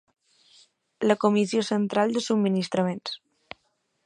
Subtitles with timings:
[1.11, 3.19] La Comissió Central de Subministraments.